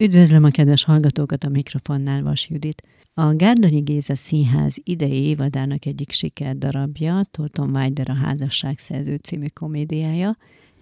[0.00, 2.82] Üdvözlöm a kedves hallgatókat a mikrofonnál, Vas Judit.
[3.14, 10.36] A Gárdonyi Géza Színház idei évadának egyik sikerdarabja, Tolton Weider a házasságszerző című komédiája,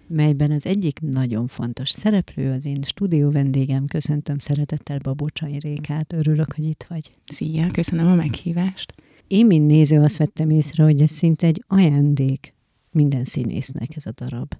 [0.07, 3.85] melyben az egyik nagyon fontos szereplő, az én stúdió vendégem.
[3.85, 7.11] Köszöntöm szeretettel Babocsai Rékát, örülök, hogy itt vagy.
[7.25, 8.93] Szia, köszönöm a meghívást.
[9.27, 12.53] Én, mint néző, azt vettem észre, hogy ez szinte egy ajándék
[12.91, 14.53] minden színésznek ez a darab.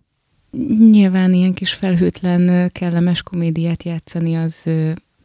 [0.91, 4.69] Nyilván ilyen kis felhőtlen, kellemes komédiát játszani, az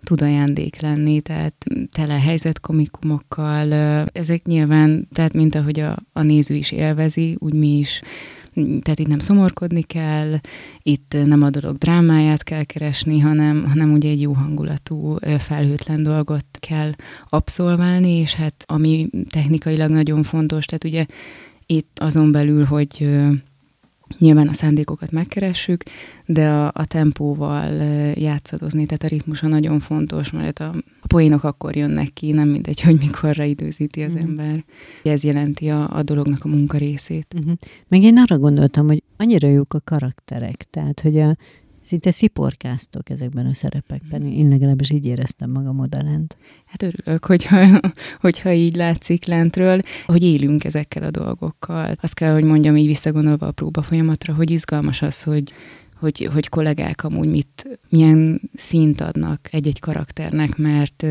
[0.05, 3.73] tud ajándék lenni, tehát tele helyzetkomikumokkal.
[4.13, 8.01] Ezek nyilván, tehát mint ahogy a, a néző is élvezi, úgy mi is
[8.55, 10.35] tehát itt nem szomorkodni kell,
[10.83, 16.47] itt nem a dolog drámáját kell keresni, hanem, hanem ugye egy jó hangulatú, felhőtlen dolgot
[16.61, 16.93] kell
[17.29, 21.07] abszolválni, és hát ami technikailag nagyon fontos, tehát ugye
[21.67, 23.09] itt azon belül, hogy
[24.19, 25.83] Nyilván a szándékokat megkeressük,
[26.27, 27.83] de a, a tempóval
[28.15, 32.81] játszadozni, tehát a ritmusa nagyon fontos, mert a, a poénok akkor jönnek ki, nem mindegy,
[32.81, 34.19] hogy mikorra időzíti az mm.
[34.19, 34.65] ember.
[35.03, 37.35] Ez jelenti a, a dolognak a munka részét.
[37.37, 37.53] Uh-huh.
[37.89, 41.37] Meg én arra gondoltam, hogy annyira jók a karakterek, tehát hogy a
[41.83, 44.27] szinte sziporkáztok ezekben a szerepekben.
[44.27, 46.37] Én legalábbis így éreztem magam odalent.
[46.67, 47.81] Hát örülök, hogyha,
[48.21, 51.95] hogyha így látszik lentről, hogy élünk ezekkel a dolgokkal.
[52.01, 55.53] Azt kell, hogy mondjam így visszagondolva a próba folyamatra, hogy izgalmas az, hogy
[56.03, 61.07] hogy, hogy kollégák amúgy mit, milyen szint adnak egy-egy karakternek, mert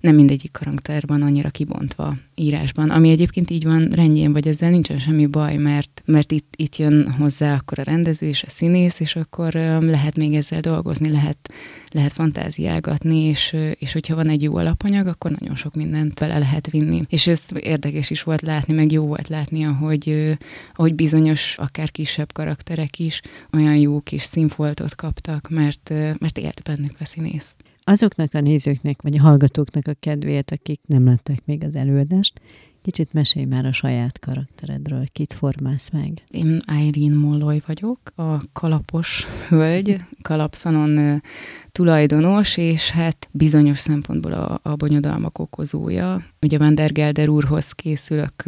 [0.00, 4.98] nem mindegyik karakter van annyira kibontva írásban, ami egyébként így van rendjén, vagy ezzel nincsen
[4.98, 9.16] semmi baj, mert, mert itt, itt jön hozzá akkor a rendező és a színész, és
[9.16, 11.52] akkor lehet még ezzel dolgozni, lehet,
[11.92, 16.70] lehet fantáziálgatni, és, és hogyha van egy jó alapanyag, akkor nagyon sok mindent bele lehet
[16.70, 17.02] vinni.
[17.08, 20.36] És ez érdekes is volt látni, meg jó volt látni, ahogy,
[20.74, 23.20] ahogy bizonyos, akár kisebb karakterek is
[23.52, 27.54] olyan jó kis színfoltot kaptak, mert, mert élt bennük a színész.
[27.84, 32.40] Azoknak a nézőknek, vagy a hallgatóknak a kedvéért, akik nem látták még az előadást,
[32.82, 36.22] Kicsit mesélj már a saját karakteredről, kit formálsz meg?
[36.30, 41.22] Én Irene Molloy vagyok, a kalapos hölgy, kalapszanon
[41.72, 46.22] tulajdonos, és hát bizonyos szempontból a, a bonyodalmak okozója.
[46.40, 48.44] Ugye Van der Gelder úrhoz készülök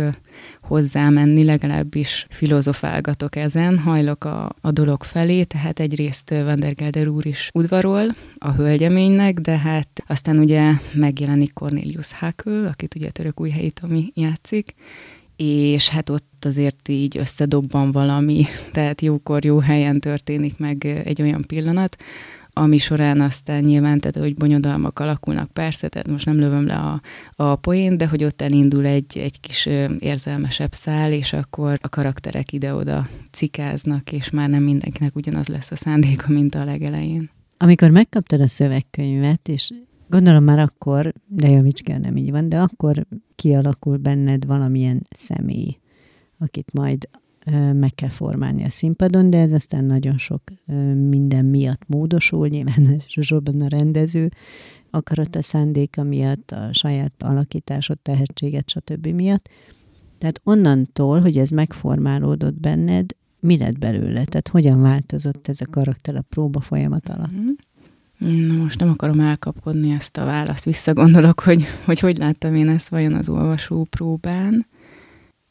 [0.62, 7.26] hozzámenni, legalábbis filozofálgatok ezen, hajlok a, a dolog felé, tehát egyrészt Van der Gelder úr
[7.26, 13.52] is udvarol a hölgyeménynek, de hát aztán ugye megjelenik Cornelius Hackl, akit ugye török új
[13.82, 14.74] ami játszik,
[15.36, 21.44] és hát ott azért így összedobban valami, tehát jókor, jó helyen történik meg egy olyan
[21.46, 21.96] pillanat,
[22.56, 27.00] ami során aztán nyilván, tehát hogy bonyodalmak alakulnak, persze, tehát most nem lövöm le a,
[27.36, 32.52] a poént, de hogy ott elindul egy, egy kis érzelmesebb szál, és akkor a karakterek
[32.52, 37.30] ide-oda cikáznak, és már nem mindenkinek ugyanaz lesz a szándéka, mint a legelején.
[37.56, 39.70] Amikor megkaptad a szövegkönyvet, és
[40.08, 45.78] gondolom már akkor, de javíts ki, nem így van, de akkor kialakul benned valamilyen személy,
[46.38, 47.08] akit majd
[47.72, 50.42] meg kell formálni a színpadon, de ez aztán nagyon sok
[51.08, 54.30] minden miatt módosul, nyilván elsősorban a rendező
[54.90, 59.06] akarata, szándéka miatt, a saját alakításod, tehetséget, stb.
[59.06, 59.48] miatt.
[60.18, 63.10] Tehát onnantól, hogy ez megformálódott benned,
[63.40, 64.24] mi lett belőle?
[64.24, 67.32] Tehát hogyan változott ez a karakter a próba folyamat alatt?
[67.32, 68.46] Mhm.
[68.46, 72.88] Na most nem akarom elkapkodni ezt a választ, visszagondolok, hogy, hogy hogy láttam én ezt
[72.88, 74.66] vajon az olvasó próbán.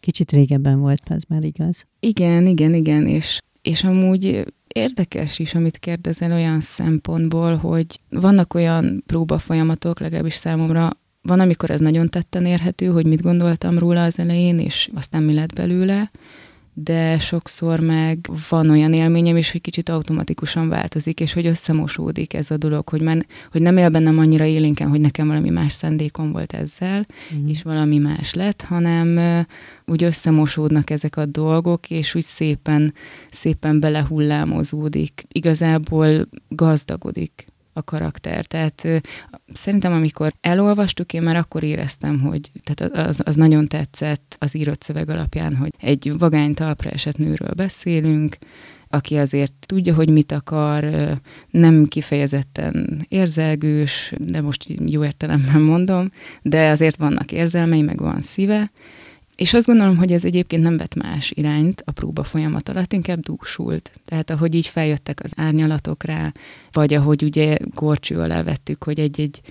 [0.04, 1.86] Kicsit régebben volt, ez már igaz.
[2.00, 9.04] Igen, igen, igen, és, és amúgy érdekes is, amit kérdezel olyan szempontból, hogy vannak olyan
[9.06, 10.90] próbafolyamatok, legalábbis számomra,
[11.22, 15.34] van, amikor ez nagyon tetten érhető, hogy mit gondoltam róla az elején, és aztán mi
[15.34, 16.12] lett belőle,
[16.74, 22.52] de sokszor meg van olyan élményem is, hogy kicsit automatikusan változik, és hogy összemosódik ez
[22.52, 26.32] a dolog, hogy, men, hogy nem él bennem annyira élénken, hogy nekem valami más szándékom
[26.32, 27.48] volt ezzel, mm.
[27.48, 29.20] és valami más lett, hanem
[29.86, 32.94] úgy összemosódnak ezek a dolgok, és úgy szépen,
[33.30, 35.26] szépen belehullámozódik.
[35.32, 38.46] Igazából gazdagodik a karakter.
[38.46, 38.88] Tehát
[39.54, 44.82] szerintem, amikor elolvastuk, én már akkor éreztem, hogy tehát az, az nagyon tetszett az írott
[44.82, 48.38] szöveg alapján, hogy egy vagány talpra esett nőről beszélünk,
[48.88, 50.86] aki azért tudja, hogy mit akar,
[51.50, 56.12] nem kifejezetten érzelgős, de most jó értelemben mondom,
[56.42, 58.72] de azért vannak érzelmei, meg van szíve,
[59.36, 63.20] és azt gondolom, hogy ez egyébként nem vett más irányt a próba folyamat alatt, inkább
[63.20, 63.92] dúsult.
[64.06, 66.34] Tehát ahogy így feljöttek az árnyalatok rá,
[66.72, 69.42] vagy ahogy ugye gorcső alá vettük, hogy egy-egy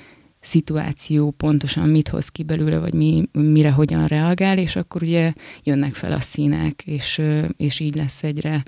[0.41, 5.33] szituáció pontosan mit hoz ki belőle, vagy mi, mire hogyan reagál, és akkor ugye
[5.63, 7.21] jönnek fel a színek, és,
[7.57, 8.63] és így lesz egyre,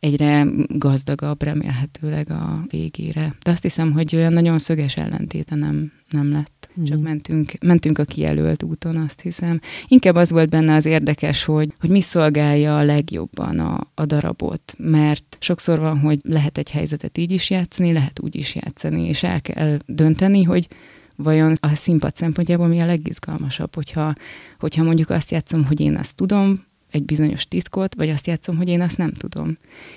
[0.00, 3.34] egyre gazdagabb remélhetőleg a végére.
[3.44, 6.68] De azt hiszem, hogy olyan nagyon szöges ellentéte nem, nem lett.
[6.80, 6.84] Mm.
[6.84, 9.60] Csak mentünk, mentünk a kijelölt úton, azt hiszem.
[9.86, 14.74] Inkább az volt benne az érdekes, hogy, hogy mi szolgálja a legjobban a, a darabot,
[14.78, 19.22] mert sokszor van, hogy lehet egy helyzetet így is játszani, lehet úgy is játszani, és
[19.22, 20.68] el kell dönteni, hogy
[21.16, 24.14] vajon a színpad szempontjából mi a legizgalmasabb, hogyha,
[24.58, 28.68] hogyha mondjuk azt játszom, hogy én azt tudom, egy bizonyos titkot, vagy azt játszom, hogy
[28.68, 29.54] én azt nem tudom.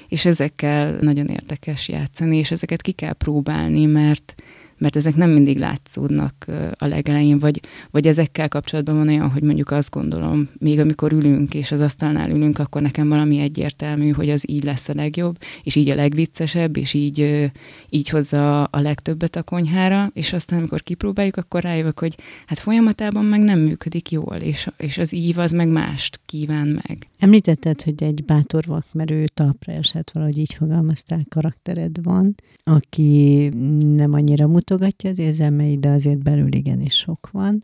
[0.07, 4.40] És ezekkel nagyon érdekes játszani, és ezeket ki kell próbálni, mert
[4.81, 6.45] mert ezek nem mindig látszódnak
[6.77, 7.59] a legelején, vagy,
[7.91, 12.29] vagy ezekkel kapcsolatban van olyan, hogy mondjuk azt gondolom, még amikor ülünk és az asztalnál
[12.29, 16.77] ülünk, akkor nekem valami egyértelmű, hogy az így lesz a legjobb, és így a legviccesebb,
[16.77, 17.49] és így,
[17.89, 23.25] így hozza a legtöbbet a konyhára, és aztán amikor kipróbáljuk, akkor rájövök, hogy hát folyamatában
[23.25, 27.07] meg nem működik jól, és, és az ív az meg mást kíván meg.
[27.19, 33.47] Említetted, hogy egy bátor vakmerő talpra esett, valahogy így fogalmaztál, karaktered van, aki
[33.95, 37.63] nem annyira mutogatja az érzelmeit, de azért belül igenis sok van.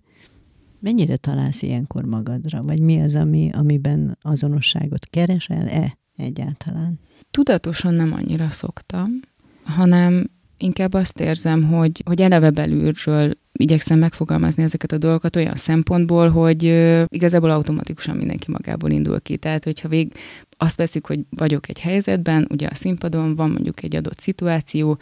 [0.80, 2.62] Mennyire találsz ilyenkor magadra?
[2.62, 7.00] Vagy mi az, ami, amiben azonosságot keresel-e egyáltalán?
[7.32, 9.20] Tudatosan nem annyira szoktam,
[9.64, 16.30] hanem inkább azt érzem, hogy, hogy eleve belülről igyekszem megfogalmazni ezeket a dolgokat olyan szempontból,
[16.30, 16.64] hogy
[17.08, 19.38] igazából automatikusan mindenki magából indul ki.
[19.38, 20.14] Tehát, hogyha vég,
[20.58, 24.98] azt veszük, hogy vagyok egy helyzetben, ugye a színpadon van mondjuk egy adott szituáció,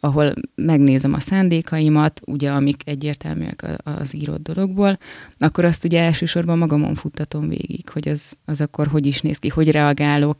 [0.00, 4.98] ahol megnézem a szándékaimat, ugye amik egyértelműek az írott dologból,
[5.38, 9.48] akkor azt ugye elsősorban magamon futtatom végig, hogy az, az akkor hogy is néz ki,
[9.48, 10.36] hogy reagálok.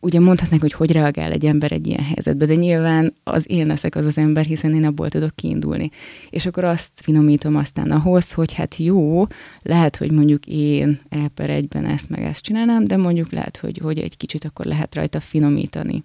[0.00, 3.96] Ugye mondhatnánk, hogy hogy reagál egy ember egy ilyen helyzetbe, de nyilván az én leszek
[3.96, 5.90] az az ember, hiszen én abból tudok kiindulni.
[6.30, 9.26] És akkor azt finomítom aztán ahhoz, hogy hát jó,
[9.62, 13.78] lehet, hogy mondjuk én e per egyben ezt meg ezt csinálnám, de mondjuk lehet, hogy,
[13.82, 16.04] hogy egy kicsit akkor lehet rajta finomítani.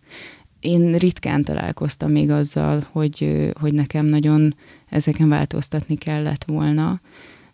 [0.60, 4.56] Én ritkán találkoztam még azzal, hogy, hogy nekem nagyon
[4.90, 7.02] ezeken változtatni kellett volna,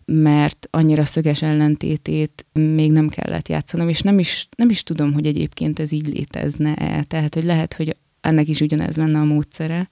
[0.04, 5.26] mert annyira szöges ellentétét még nem kellett játszanom, és nem is, nem is tudom, hogy
[5.26, 7.02] egyébként ez így létezne-e.
[7.02, 9.88] Tehát, hogy lehet, hogy ennek is ugyanez lenne a módszere,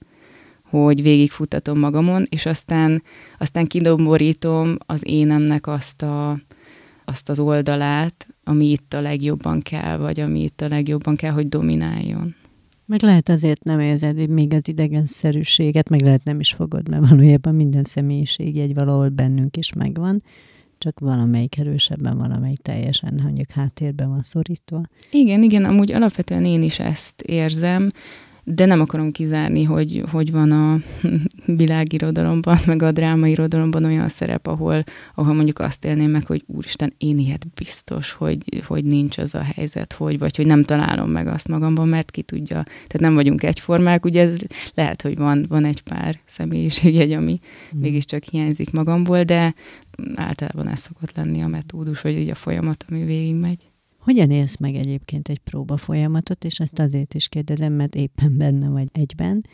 [0.69, 3.03] hogy végigfutatom magamon, és aztán,
[3.37, 6.39] aztán kidomborítom az énemnek azt, a,
[7.05, 11.49] azt az oldalát, ami itt a legjobban kell, vagy ami itt a legjobban kell, hogy
[11.49, 12.35] domináljon.
[12.85, 17.55] Meg lehet azért nem érzed még az idegenszerűséget, meg lehet nem is fogod, mert valójában
[17.55, 20.23] minden személyiség egy valahol bennünk is megvan,
[20.77, 24.81] csak valamelyik erősebben, valamelyik teljesen mondjuk háttérben van szorítva.
[25.11, 27.89] Igen, igen, amúgy alapvetően én is ezt érzem,
[28.43, 30.77] de nem akarom kizárni, hogy, hogy van a
[31.45, 34.83] világirodalomban, meg a drámairodalomban olyan szerep, ahol,
[35.15, 39.41] ahol mondjuk azt élném meg, hogy úristen, én ilyet biztos, hogy, hogy nincs az a
[39.55, 42.63] helyzet, hogy, vagy hogy nem találom meg azt magamban, mert ki tudja.
[42.63, 44.29] Tehát nem vagyunk egyformák, ugye
[44.73, 47.39] lehet, hogy van, van egy pár személyiségjegy, ami
[47.75, 47.79] mm.
[47.79, 49.53] mégiscsak hiányzik magamból, de
[50.15, 53.69] általában ez szokott lenni a metódus, vagy így a folyamat, ami végigmegy.
[54.05, 58.67] Hogyan élsz meg egyébként egy próba folyamatot, és ezt azért is kérdezem, mert éppen benne
[58.67, 59.45] vagy egyben.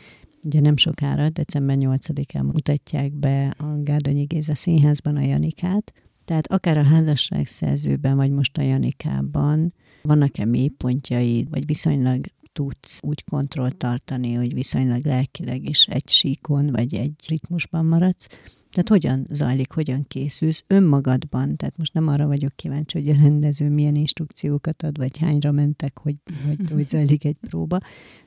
[0.44, 5.92] Ugye nem sokára, december 8-án mutatják be a Gárdonyi Géza Színházban a Janikát,
[6.24, 13.76] tehát akár a házasságszerzőben, vagy most a Janikában vannak-e mélypontjaid, vagy viszonylag tudsz úgy kontrollt
[13.76, 18.26] tartani, hogy viszonylag lelkileg is egy síkon, vagy egy ritmusban maradsz,
[18.70, 21.56] tehát hogyan zajlik, hogyan készülsz önmagadban?
[21.56, 25.98] Tehát most nem arra vagyok kíváncsi, hogy a rendező milyen instrukciókat ad, vagy hányra mentek,
[25.98, 27.78] hogy, hogy, hogy zajlik egy próba,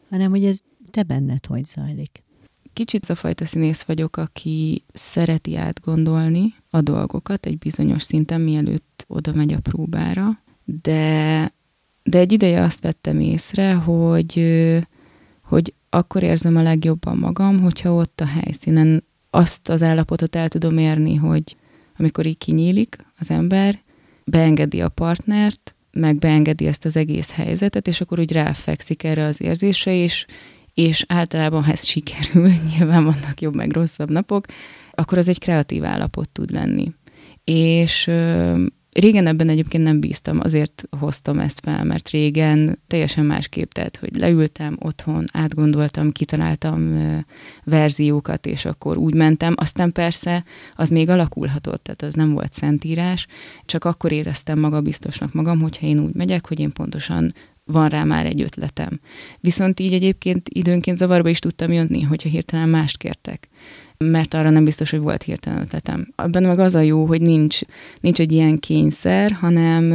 [0.10, 0.60] hanem hogy ez
[0.96, 2.24] te benned hogy zajlik.
[2.74, 9.06] Kicsit az a fajta színész vagyok, aki szereti átgondolni a dolgokat egy bizonyos szinten, mielőtt
[9.08, 11.54] oda megy a próbára, de,
[12.04, 14.44] de egy ideje azt vettem észre, hogy,
[15.42, 20.78] hogy akkor érzem a legjobban magam, hogyha ott a helyszínen azt az állapotot el tudom
[20.78, 21.56] érni, hogy
[21.98, 23.80] amikor így kinyílik az ember,
[24.24, 29.42] beengedi a partnert, meg beengedi ezt az egész helyzetet, és akkor úgy ráfekszik erre az
[29.42, 30.25] érzésre, és,
[30.75, 34.46] és általában, ha ez sikerül, nyilván vannak jobb meg rosszabb napok,
[34.91, 36.91] akkor az egy kreatív állapot tud lenni.
[37.44, 38.10] És
[39.00, 44.17] Régen ebben egyébként nem bíztam, azért hoztam ezt fel, mert régen teljesen másképp tett, hogy
[44.17, 46.98] leültem otthon, átgondoltam, kitaláltam
[47.63, 49.53] verziókat, és akkor úgy mentem.
[49.58, 50.44] Aztán persze
[50.75, 53.27] az még alakulhatott, tehát az nem volt szentírás,
[53.65, 57.34] csak akkor éreztem magabiztosnak magam, hogyha én úgy megyek, hogy én pontosan
[57.66, 59.00] van rá már egy ötletem.
[59.40, 63.50] Viszont így egyébként időnként zavarba is tudtam jönni, hogyha hirtelen mást kértek
[63.98, 66.08] mert arra nem biztos, hogy volt hirtelen ötletem.
[66.16, 67.60] Abban meg az a jó, hogy nincs,
[68.00, 69.92] nincs egy ilyen kényszer, hanem,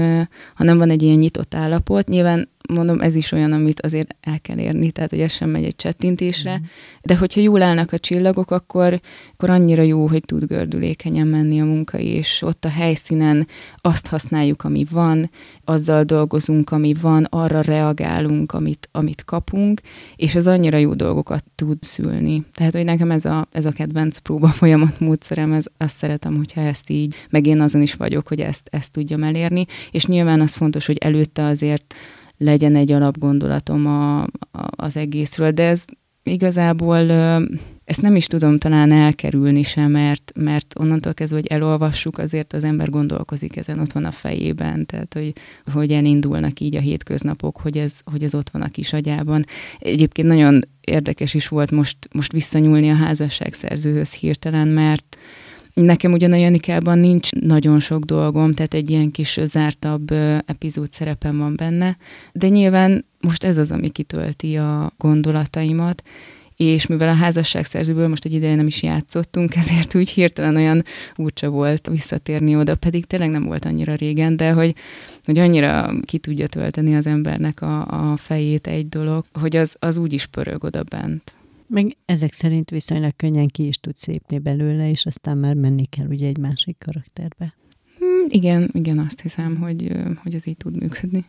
[0.55, 2.09] hanem van egy ilyen nyitott állapot.
[2.09, 5.65] Nyilván mondom, ez is olyan, amit azért el kell érni, tehát hogy ez sem megy
[5.65, 6.62] egy csettintésre, mm.
[7.03, 9.00] de hogyha jól állnak a csillagok, akkor,
[9.33, 13.47] akkor annyira jó, hogy tud gördülékenyen menni a munka, és ott a helyszínen
[13.77, 15.31] azt használjuk, ami van,
[15.65, 19.81] azzal dolgozunk, ami van, arra reagálunk, amit, amit kapunk,
[20.17, 22.45] és ez annyira jó dolgokat tud szülni.
[22.55, 26.61] Tehát, hogy nekem ez a, ez a kedvenc próba folyamat módszerem, ez, azt szeretem, hogyha
[26.61, 30.55] ezt így, meg én azon is vagyok, hogy ezt, ezt tudjam elérni, és nyilván az
[30.55, 31.95] fontos, hogy előtte azért
[32.42, 34.28] legyen egy alapgondolatom a, a,
[34.76, 35.85] az egészről, de ez
[36.23, 37.11] igazából
[37.85, 42.64] ezt nem is tudom talán elkerülni sem, mert, mert onnantól kezdve, hogy elolvassuk, azért az
[42.64, 45.32] ember gondolkozik ezen, ott van a fejében, tehát hogy,
[45.73, 49.44] hogy elindulnak így a hétköznapok, hogy ez, hogy ez ott van a kis agyában.
[49.78, 55.18] Egyébként nagyon érdekes is volt most, most visszanyúlni a házasságszerzőhöz hirtelen, mert
[55.75, 60.11] Nekem ugyan a Janikában nincs nagyon sok dolgom, tehát egy ilyen kis zártabb
[60.47, 61.97] epizód szerepem van benne,
[62.33, 66.03] de nyilván most ez az, ami kitölti a gondolataimat,
[66.57, 70.85] és mivel a házasságszerzőből most egy ideje nem is játszottunk, ezért úgy hirtelen olyan
[71.17, 74.75] úrcsa volt visszatérni oda, pedig tényleg nem volt annyira régen, de hogy,
[75.25, 79.97] hogy annyira ki tudja tölteni az embernek a, a fejét egy dolog, hogy az, az
[79.97, 81.35] úgy is pörög oda bent.
[81.73, 86.07] Meg ezek szerint viszonylag könnyen ki is tud szépni belőle, és aztán már menni kell
[86.07, 87.55] ugye egy másik karakterbe.
[87.99, 91.25] Hmm, igen, igen, azt hiszem, hogy, hogy ez így tud működni.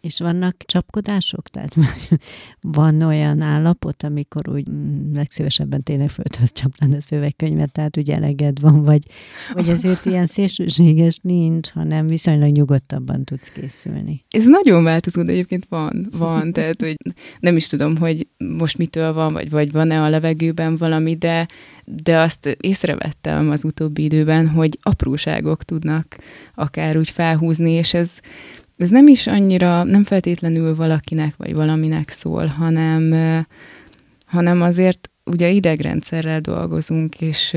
[0.00, 1.48] És vannak csapkodások?
[1.48, 1.74] Tehát
[2.60, 8.60] van olyan állapot, amikor úgy mm, legszívesebben tényleg földhöz csapnán a szövegkönyvet, tehát ugye eleged
[8.60, 9.02] van, vagy,
[9.52, 14.24] vagy azért ilyen szélsőséges nincs, hanem viszonylag nyugodtabban tudsz készülni.
[14.30, 16.96] Ez nagyon változó, de egyébként van, van, tehát hogy
[17.40, 21.48] nem is tudom, hogy most mitől van, vagy, vagy van-e a levegőben valami, de,
[21.84, 26.16] de azt észrevettem az utóbbi időben, hogy apróságok tudnak
[26.54, 28.18] akár úgy felhúzni, és ez
[28.78, 33.14] ez nem is annyira, nem feltétlenül valakinek vagy valaminek szól, hanem,
[34.26, 37.56] hanem azért ugye idegrendszerrel dolgozunk, és,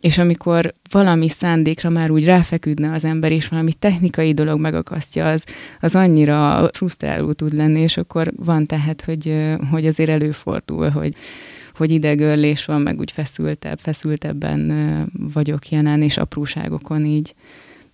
[0.00, 5.44] és amikor valami szándékra már úgy ráfeküdne az ember, és valami technikai dolog megakasztja, az,
[5.80, 11.14] az annyira frusztráló tud lenni, és akkor van tehát, hogy, hogy azért előfordul, hogy,
[11.74, 14.72] hogy idegörlés van, meg úgy feszültebb, feszültebben
[15.32, 17.34] vagyok jelen, és apróságokon így,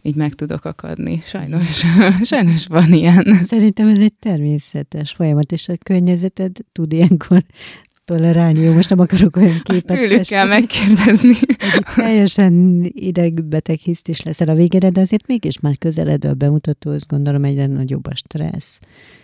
[0.03, 1.23] így meg tudok akadni.
[1.27, 1.85] Sajnos,
[2.23, 3.35] sajnos van ilyen.
[3.43, 7.45] Szerintem ez egy természetes folyamat, és a környezeted tud ilyenkor
[8.05, 8.61] tolerálni.
[8.61, 10.37] Jó, most nem akarok olyan képet Azt tőlük festni.
[10.37, 11.37] kell megkérdezni.
[11.39, 17.07] Egy teljesen idegbeteg hiszt is leszel a végére, de azért mégis már közeledő a bemutatóhoz,
[17.07, 18.81] gondolom egyre nagyobb a stressz.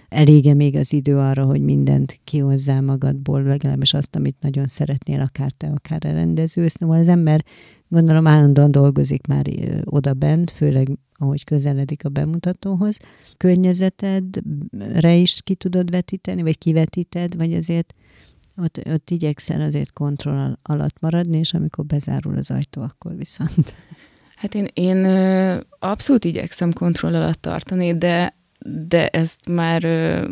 [0.08, 5.50] Elége még az idő arra, hogy mindent kihozzál magadból, legalábbis azt, amit nagyon szeretnél, akár
[5.56, 6.68] te, akár a rendező.
[6.68, 7.44] Szóval az ember
[7.88, 9.46] gondolom állandóan dolgozik már
[9.84, 12.98] oda bent, főleg ahogy közeledik a bemutatóhoz.
[13.36, 17.94] Környezetedre is ki tudod vetíteni, vagy kivetíted, vagy azért
[18.56, 23.74] ott, ott igyekszel azért kontroll alatt maradni, és amikor bezárul az ajtó, akkor viszont...
[24.36, 25.04] Hát én, én
[25.78, 28.37] abszolút igyekszem kontroll alatt tartani, de
[28.88, 29.82] de ezt már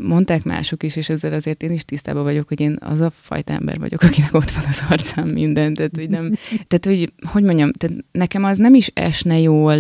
[0.03, 3.53] mondták mások is, és ezzel azért én is tisztában vagyok, hogy én az a fajta
[3.53, 6.33] ember vagyok, akinek ott van az arcán minden, tehát hogy nem,
[6.67, 9.77] tehát hogy, hogy mondjam, tehát nekem az nem is esne jól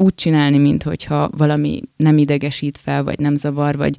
[0.00, 3.96] úgy csinálni, mint hogyha valami nem idegesít fel, vagy nem zavar, vagy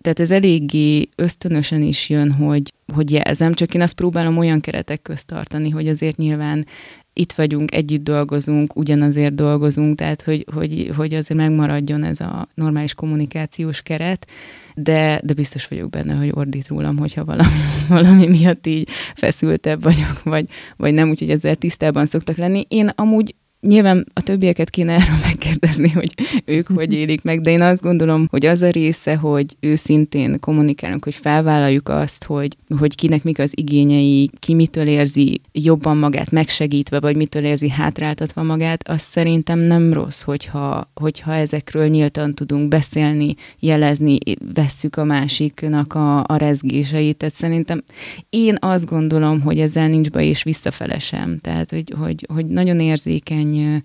[0.00, 5.02] tehát ez eléggé ösztönösen is jön, hogy, hogy jelzem, csak én azt próbálom olyan keretek
[5.02, 6.66] közt tartani, hogy azért nyilván
[7.12, 12.94] itt vagyunk, együtt dolgozunk, ugyanazért dolgozunk, tehát hogy, hogy, hogy azért megmaradjon ez a normális
[12.94, 14.26] kommunikációs keret,
[14.74, 20.22] de, de biztos vagyok benne, hogy ordít rólam, hogyha valami, valami miatt így feszültebb vagyok,
[20.22, 22.66] vagy, vagy nem, úgyhogy ezzel tisztában szoktak lenni.
[22.68, 23.34] Én amúgy
[23.66, 26.14] Nyilván a többieket kéne erről megkérdezni, hogy
[26.44, 31.04] ők hogy élik meg, de én azt gondolom, hogy az a része, hogy őszintén kommunikálunk,
[31.04, 37.00] hogy felvállaljuk azt, hogy, hogy kinek mik az igényei, ki mitől érzi jobban magát megsegítve,
[37.00, 43.34] vagy mitől érzi hátráltatva magát, az szerintem nem rossz, hogyha, hogyha ezekről nyíltan tudunk beszélni,
[43.58, 44.18] jelezni,
[44.54, 47.16] vesszük a másiknak a, a rezgéseit.
[47.16, 47.82] Tehát szerintem
[48.30, 51.38] én azt gondolom, hogy ezzel nincs baj és visszafele sem.
[51.40, 53.82] Tehát, hogy, hogy, hogy nagyon érzékeny érzékeny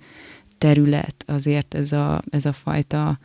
[0.58, 3.20] terület azért ez a, ez a fajta,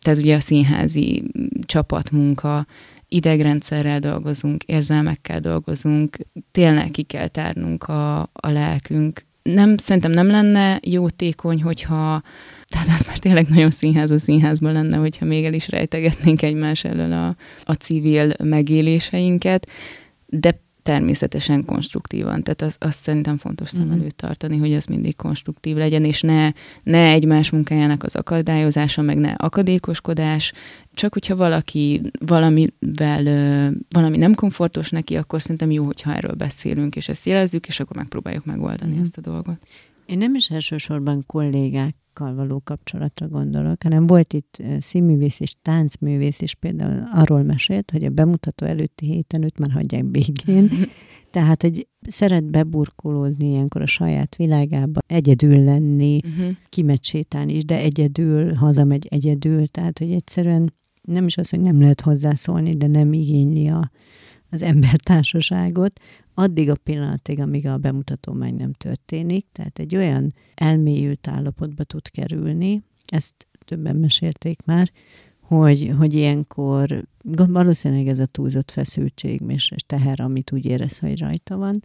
[0.00, 1.22] tehát ugye a színházi
[1.66, 2.66] csapatmunka,
[3.08, 6.16] idegrendszerrel dolgozunk, érzelmekkel dolgozunk,
[6.50, 9.24] tényleg ki kell tárnunk a, a lelkünk.
[9.42, 12.22] Nem, szerintem nem lenne jótékony, hogyha
[12.66, 16.84] tehát az már tényleg nagyon színház a színházban lenne, hogyha még el is rejtegetnénk egymás
[16.84, 19.68] elől a, a civil megéléseinket,
[20.26, 22.42] de természetesen konstruktívan.
[22.42, 23.92] Tehát az, azt szerintem fontos szem Mhm.
[24.00, 26.50] előtt tartani, hogy ez mindig konstruktív legyen, és ne,
[26.82, 30.52] ne egymás munkájának az akadályozása, meg ne akadékoskodás.
[30.94, 33.24] Csak hogyha valaki valamivel,
[33.90, 37.96] valami nem komfortos neki, akkor szerintem jó, hogyha erről beszélünk, és ezt jelezzük, és akkor
[37.96, 39.02] megpróbáljuk megoldani Mhm.
[39.02, 39.58] ezt a dolgot.
[40.06, 41.24] Én nem is elsősorban
[42.12, 48.04] kollégákkal való kapcsolatra gondolok, hanem volt itt színművész és táncművész is például arról mesélt, hogy
[48.04, 50.70] a bemutató előtti héten őt már hagyják békén.
[51.30, 56.56] Tehát, hogy szeret beburkolózni ilyenkor a saját világába, egyedül lenni, Uh-huh.
[56.68, 61.80] kimegy sétálni is, de egyedül, hazamegy egyedül, tehát, hogy egyszerűen nem is az, hogy nem
[61.80, 63.90] lehet hozzászólni, de nem igényli a,
[64.50, 66.00] az embertársaságot,
[66.34, 72.10] addig a pillanatig, amíg a bemutató meg nem történik, tehát egy olyan elmélyült állapotba tud
[72.10, 74.90] kerülni, ezt többen mesélték már,
[75.40, 77.04] hogy, hogy ilyenkor
[77.48, 81.84] valószínűleg ez a túlzott feszültség és teher, amit úgy érez, hogy rajta van,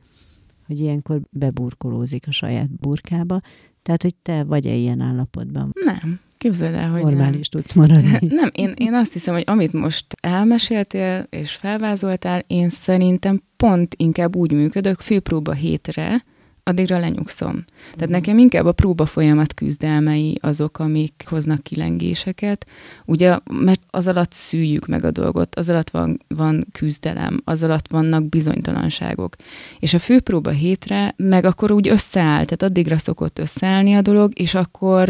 [0.65, 3.41] hogy ilyenkor beburkolózik a saját burkába,
[3.81, 7.13] tehát, hogy te vagy-e ilyen állapotban, Nem, képzeld el, hogy nem.
[7.13, 8.19] normális tudsz maradni.
[8.29, 14.35] Nem, én, én azt hiszem, hogy amit most elmeséltél és felvázoltál, én szerintem pont inkább
[14.35, 16.23] úgy működök, főpróba hétre,
[16.67, 17.65] addigra lenyugszom.
[17.95, 22.65] Tehát nekem inkább a próba folyamat küzdelmei azok, amik hoznak kilengéseket,
[23.05, 27.87] ugye, mert az alatt szűjjük meg a dolgot, az alatt van, van küzdelem, az alatt
[27.87, 29.35] vannak bizonytalanságok.
[29.79, 34.53] És a főpróba hétre meg akkor úgy összeáll, tehát addigra szokott összeállni a dolog, és
[34.53, 35.09] akkor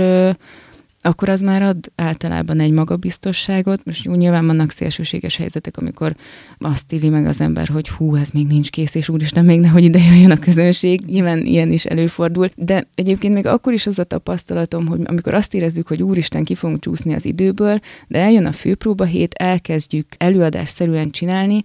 [1.01, 3.85] akkor az már ad általában egy magabiztosságot.
[3.85, 6.15] Most jó, nyilván vannak szélsőséges helyzetek, amikor
[6.57, 9.83] azt éli meg az ember, hogy hú, ez még nincs kész, és úristen, még nehogy
[9.83, 11.05] ide jöjjön a közönség.
[11.05, 12.49] Nyilván ilyen is előfordul.
[12.55, 16.55] De egyébként még akkor is az a tapasztalatom, hogy amikor azt érezzük, hogy úristen, ki
[16.55, 21.63] fogunk csúszni az időből, de eljön a főpróba hét, elkezdjük előadásszerűen csinálni,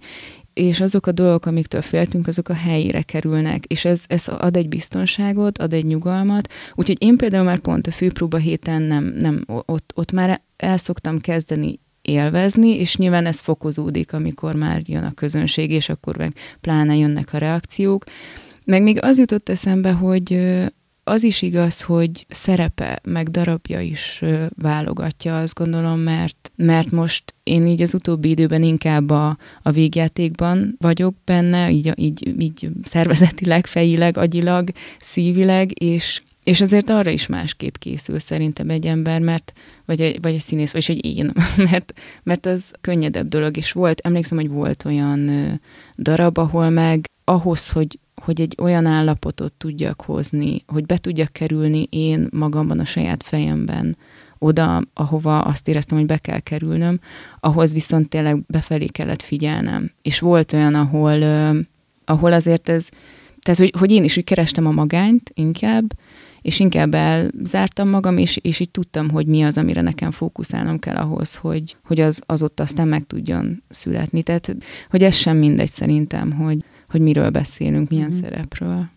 [0.53, 4.69] és azok a dolgok, amiktől féltünk, azok a helyére kerülnek, és ez, ez ad egy
[4.69, 9.91] biztonságot, ad egy nyugalmat, úgyhogy én például már pont a főpróba héten nem, nem ott,
[9.95, 15.71] ott már el szoktam kezdeni élvezni, és nyilván ez fokozódik, amikor már jön a közönség,
[15.71, 18.03] és akkor meg pláne jönnek a reakciók.
[18.65, 20.39] Meg még az jutott eszembe, hogy
[21.03, 24.21] az is igaz, hogy szerepe, meg darabja is
[24.61, 30.75] válogatja, azt gondolom, mert, mert most én így az utóbbi időben inkább a, a végjátékban
[30.79, 37.75] vagyok benne, így, így, így szervezetileg, fejileg, agyilag, szívileg, és, és azért arra is másképp
[37.75, 39.53] készül szerintem egy ember, mert
[39.85, 41.31] vagy egy, vagy egy színész, vagy egy én,
[41.71, 43.99] mert, mert az könnyedebb dolog is volt.
[43.99, 45.29] Emlékszem, hogy volt olyan
[45.97, 51.87] darab, ahol meg ahhoz, hogy hogy egy olyan állapotot tudjak hozni, hogy be tudjak kerülni
[51.89, 53.97] én magamban, a saját fejemben
[54.37, 56.99] oda, ahova azt éreztem, hogy be kell kerülnöm,
[57.39, 59.91] ahhoz viszont tényleg befelé kellett figyelnem.
[60.01, 61.23] És volt olyan, ahol,
[62.05, 62.89] ahol azért ez,
[63.41, 65.85] tehát hogy, hogy én is úgy kerestem a magányt inkább,
[66.41, 70.95] és inkább elzártam magam, és, és így tudtam, hogy mi az, amire nekem fókuszálnom kell
[70.95, 74.23] ahhoz, hogy, hogy az, az ott aztán meg tudjon születni.
[74.23, 74.55] Tehát,
[74.89, 78.21] hogy ez sem mindegy szerintem, hogy, hogy miről beszélünk, milyen mm.
[78.21, 78.89] szerepről.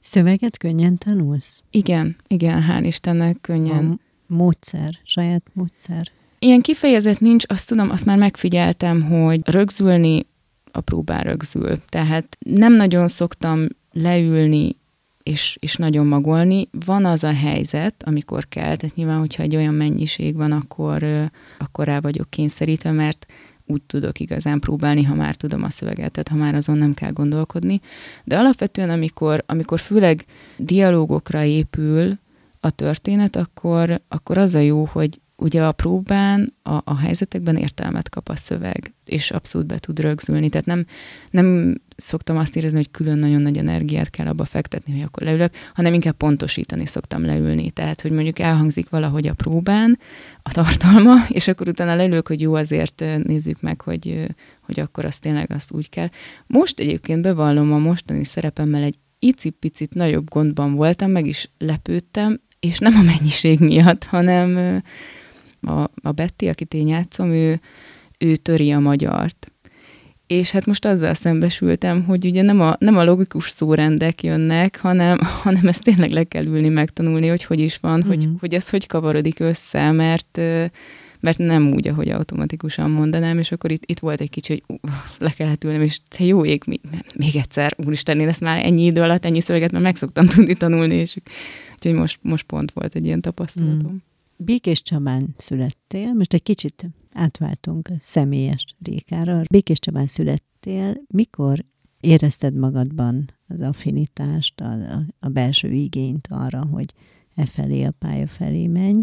[0.00, 1.62] Szöveget könnyen tanulsz?
[1.70, 3.90] Igen, igen, hál' Istennek könnyen.
[3.90, 6.06] A módszer, saját módszer.
[6.38, 10.26] Ilyen kifejezet nincs, azt tudom, azt már megfigyeltem, hogy rögzülni
[10.72, 11.78] a próbán rögzül.
[11.88, 14.76] Tehát nem nagyon szoktam leülni
[15.22, 16.68] és, és nagyon magolni.
[16.86, 21.84] Van az a helyzet, amikor kell, tehát nyilván, hogyha egy olyan mennyiség van, akkor, akkor
[21.86, 23.26] rá vagyok kényszerítve, mert
[23.66, 27.10] úgy tudok igazán próbálni, ha már tudom a szöveget, tehát ha már azon nem kell
[27.10, 27.80] gondolkodni.
[28.24, 30.24] De alapvetően, amikor, amikor főleg
[30.56, 32.18] dialógokra épül
[32.60, 38.08] a történet, akkor, akkor az a jó, hogy ugye a próbán, a, a helyzetekben értelmet
[38.08, 40.48] kap a szöveg, és abszolút be tud rögzülni.
[40.48, 40.86] Tehát nem,
[41.30, 45.54] nem szoktam azt érezni, hogy külön nagyon nagy energiát kell abba fektetni, hogy akkor leülök,
[45.74, 47.70] hanem inkább pontosítani szoktam leülni.
[47.70, 49.98] Tehát, hogy mondjuk elhangzik valahogy a próbán
[50.42, 54.26] a tartalma, és akkor utána leülök, hogy jó, azért nézzük meg, hogy,
[54.60, 56.08] hogy akkor azt tényleg azt úgy kell.
[56.46, 62.78] Most egyébként bevallom a mostani szerepemmel egy icipicit nagyobb gondban voltam, meg is lepődtem, és
[62.78, 64.82] nem a mennyiség miatt, hanem
[65.66, 67.60] a, a Betty, akit én játszom, ő,
[68.18, 69.52] ő töri a magyart.
[70.26, 75.18] És hát most azzal szembesültem, hogy ugye nem a, nem a logikus szórendek jönnek, hanem,
[75.42, 78.08] hanem ezt tényleg le kell ülni, megtanulni, hogy hogy is van, mm.
[78.08, 78.34] hogy, Mhm.
[78.40, 80.40] hogy ez hogy kavarodik össze, mert
[81.24, 84.90] mert nem úgy, ahogy automatikusan mondanám, és akkor itt, itt volt egy kicsi, hogy uh,
[85.18, 86.80] le kellett ülnem, és te jó ég, még,
[87.14, 90.54] még egyszer, úristen, én ezt már ennyi idő alatt, ennyi szöveget már meg szoktam tudni
[90.54, 91.16] tanulni, és
[91.74, 93.92] úgyhogy most, most pont volt egy ilyen tapasztalatom.
[93.92, 93.96] Mm.
[94.36, 99.42] Békés Csabán születtél, most egy kicsit átváltunk személyes Rékára.
[99.50, 101.64] Békés Csabán születtél, mikor
[102.00, 106.94] érezted magadban az affinitást, a, a, a belső igényt arra, hogy
[107.34, 109.02] e felé a pálya felé menj,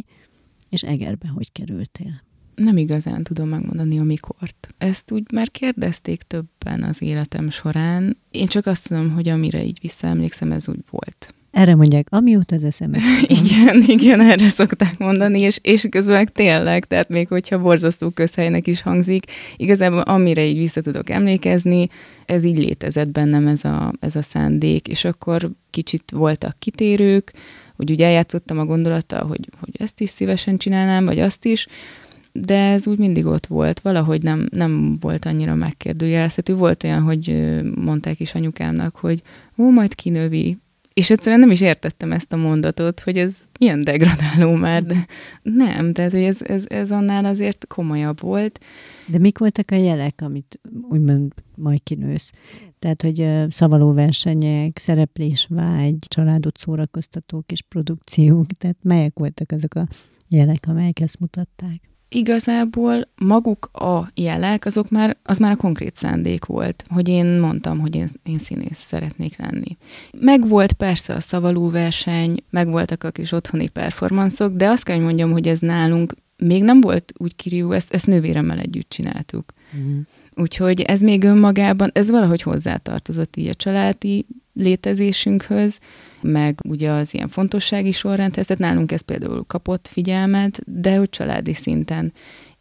[0.70, 2.22] és Egerbe hogy kerültél?
[2.56, 4.68] Nem igazán tudom megmondani a mikort.
[4.78, 8.18] Ezt úgy már kérdezték többen az életem során.
[8.32, 11.34] Én csak azt tudom, hogy amire így visszaemlékszem, ez úgy volt.
[11.52, 13.00] Erre mondják, ami jut az eszembe.
[13.44, 18.82] igen, igen, erre szokták mondani, és, és közben tényleg, tehát még hogyha borzasztó közhelynek is
[18.82, 21.88] hangzik, igazából amire így vissza tudok emlékezni,
[22.26, 27.34] ez így létezett bennem ez a, ez a szándék, és akkor kicsit voltak kitérők,
[27.76, 31.68] hogy úgy eljátszottam a gondolattal, hogy, hogy ezt is szívesen csinálnám, vagy azt is,
[32.32, 36.56] de ez úgy mindig ott volt, valahogy nem, nem volt annyira megkérdőjelezhető.
[36.56, 37.36] Volt olyan, hogy
[37.76, 39.22] mondták is anyukámnak, hogy
[39.58, 40.58] ó, majd kinövi,
[40.94, 45.06] és egyszerűen nem is értettem ezt a mondatot, hogy ez milyen degradáló már, de
[45.42, 48.60] nem, tehát hogy ez, ez, ez annál azért komolyabb volt.
[49.08, 52.32] De mik voltak a jelek, amit úgymond majd kinősz?
[52.80, 59.88] Tehát, hogy szavalóversenyek, szereplésvágy, családot szórakoztatók és produkciók, tehát melyek voltak azok a
[60.30, 61.91] jelek, amelyek ezt mutatták?
[62.14, 67.80] Igazából maguk a jelek, azok már, az már a konkrét szándék volt, hogy én mondtam,
[67.80, 69.78] hogy én, én színész szeretnék lenni.
[70.20, 74.96] Meg volt persze a szavaló verseny, meg voltak a kis otthoni performanszok, de azt kell,
[74.96, 79.54] hogy mondjam, hogy ez nálunk még nem volt úgy kiriú, ezt, ezt nővéremmel együtt csináltuk.
[79.78, 80.00] Mm.
[80.36, 85.80] Úgyhogy ez még önmagában, ez valahogy hozzátartozott így a családi létezésünkhöz,
[86.22, 91.54] meg ugye az ilyen fontossági sorrendhez, tehát nálunk ez például kapott figyelmet, de hogy családi
[91.54, 92.14] szinten.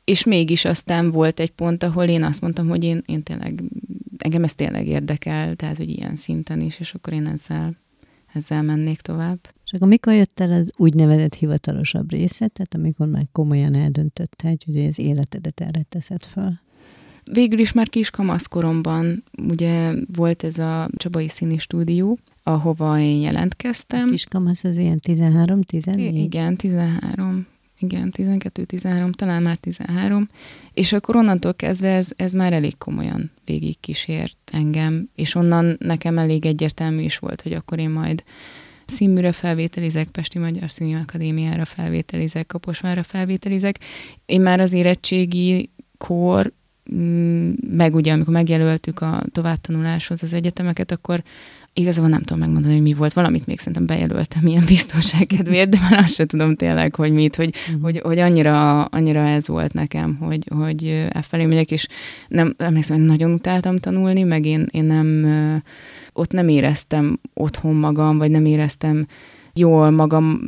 [0.05, 3.63] És mégis aztán volt egy pont, ahol én azt mondtam, hogy én, én tényleg,
[4.19, 7.77] engem ez tényleg érdekel, tehát hogy ilyen szinten is, és akkor én ezzel,
[8.33, 9.39] ezzel mennék tovább.
[9.65, 14.87] És akkor mikor jött el az úgynevezett hivatalosabb része, tehát amikor már komolyan eldöntötte, hogy
[14.87, 16.63] az életedet erre teszed fel?
[17.33, 24.09] Végül is már kis kamaszkoromban ugye volt ez a Csabai Színi Stúdió, ahova én jelentkeztem.
[24.09, 26.11] A kiskamasz az ilyen 13-14?
[26.15, 27.47] Igen, 13.
[27.79, 30.29] Igen, 12-13, talán már 13.
[30.73, 36.19] És akkor onnantól kezdve ez, ez már elég komolyan végig kísért engem, és onnan nekem
[36.19, 38.25] elég egyértelmű is volt, hogy akkor én majd
[38.87, 43.79] színműre felvételizek, Pesti Magyar Színi Akadémiára felvételizek, Kaposvára felvételizek.
[44.27, 46.53] Én már az érettségi kor
[46.95, 51.23] mm, meg ugye, amikor megjelöltük a továbbtanuláshoz az egyetemeket, akkor
[51.81, 53.13] Igazából nem tudom megmondani, hogy mi volt.
[53.13, 57.37] Valamit még szerintem bejelöltem ilyen biztonság kedvéért, de már azt sem tudom tényleg, hogy mit,
[57.37, 57.83] hogy, uh-huh.
[57.83, 61.87] hogy, hogy annyira, annyira ez volt nekem, hogy, hogy e felé megyek, és
[62.29, 65.25] nem, emlékszem, hogy nagyon utáltam tanulni, meg én, én nem,
[66.13, 69.07] ott nem éreztem otthon magam, vagy nem éreztem
[69.55, 70.41] jól magam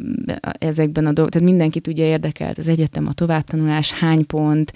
[0.59, 1.31] ezekben a dolgokban.
[1.31, 4.73] Tehát mindenkit ugye érdekelt az egyetem, a továbbtanulás, hány pont,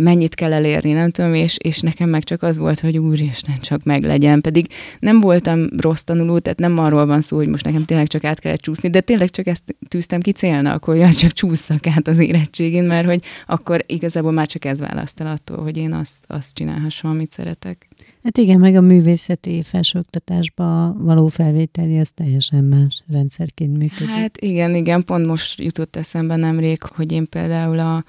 [0.00, 3.84] mennyit kell elérni, nem tudom, és, és nekem meg csak az volt, hogy úristen, csak
[3.84, 4.40] meglegyen.
[4.40, 4.66] Pedig
[4.98, 8.38] nem voltam rossz tanuló, tehát nem arról van szó, hogy most nekem tényleg csak át
[8.38, 12.84] kellett csúszni, de tényleg csak ezt tűztem ki célnak, hogy csak csúszszak át az érettségén,
[12.84, 17.10] mert hogy akkor igazából már csak ez választ el attól, hogy én azt, azt csinálhassam,
[17.10, 17.88] amit szeretek.
[18.24, 24.08] Hát igen, meg a művészeti felsőoktatásba való felvételi, az teljesen más rendszerként működik.
[24.08, 28.04] Hát igen, igen, pont most jutott eszembe nemrég, hogy én például a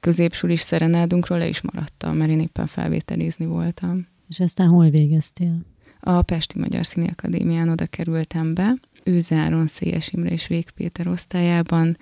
[0.00, 4.06] középsulis szerenádunkról le is maradtam, mert én éppen felvételizni voltam.
[4.28, 5.58] És aztán hol végeztél?
[6.00, 11.96] A Pesti Magyar Színi Akadémián oda kerültem be, Őzáron, Széjes Imre és Vég Péter osztályában,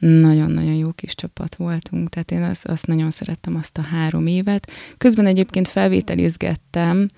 [0.00, 4.70] nagyon-nagyon jó kis csapat voltunk, tehát én azt, azt nagyon szerettem azt a három évet.
[4.98, 7.08] Közben egyébként felvételizgettem,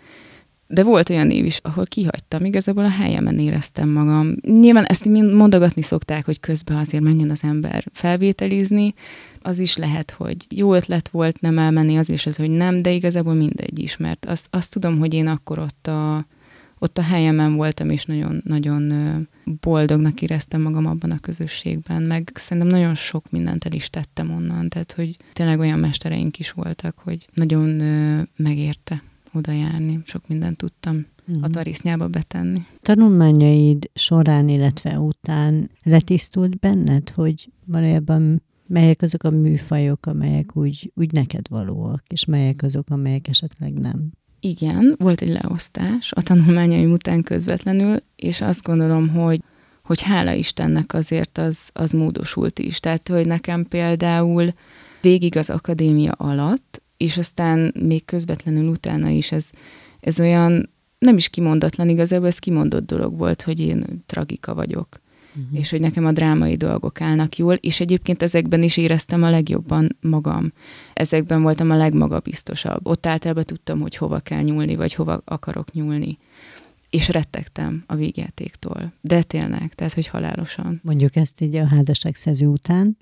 [0.66, 4.34] de volt olyan év is, ahol kihagytam, igazából a helyemen éreztem magam.
[4.40, 8.94] Nyilván ezt mondogatni szokták, hogy közben azért menjen az ember felvételizni,
[9.42, 12.90] az is lehet, hogy jó ötlet volt nem elmenni, az is az, hogy nem, de
[12.90, 16.26] igazából mindegy is, mert azt, azt tudom, hogy én akkor ott a,
[16.82, 18.92] ott a helyemen voltam, és nagyon, nagyon
[19.60, 24.68] boldognak éreztem magam abban a közösségben, meg szerintem nagyon sok mindent el is tettem onnan,
[24.68, 27.68] tehát hogy tényleg olyan mestereink is voltak, hogy nagyon
[28.36, 31.50] megérte oda járni, sok mindent tudtam a mhm.
[31.50, 32.66] tarisznyába betenni.
[32.80, 41.12] Tanulmányaid során, illetve után letisztult benned, hogy valójában melyek azok a műfajok, amelyek úgy, úgy
[41.12, 44.12] neked valóak, és melyek azok, amelyek esetleg nem?
[44.44, 49.40] Igen, volt egy leosztás a tanulmányaim után közvetlenül, és azt gondolom, hogy
[49.84, 52.80] hogy hála Istennek azért az, az módosult is.
[52.80, 54.48] Tehát, hogy nekem például
[55.00, 59.50] végig az akadémia alatt, és aztán még közvetlenül utána is ez,
[60.00, 65.01] ez olyan nem is kimondatlan, igazából ez kimondott dolog volt, hogy én tragika vagyok.
[65.34, 65.58] Uh-huh.
[65.58, 69.96] és hogy nekem a drámai dolgok állnak jól, és egyébként ezekben is éreztem a legjobban
[70.00, 70.52] magam.
[70.92, 72.86] Ezekben voltam a legmagabiztosabb.
[72.86, 76.18] Ott általában tudtam, hogy hova kell nyúlni, vagy hova akarok nyúlni
[76.92, 78.92] és rettegtem a végjátéktól.
[79.00, 80.80] De tényleg, tehát, hogy halálosan.
[80.82, 82.96] Mondjuk ezt így a házasságszerző után.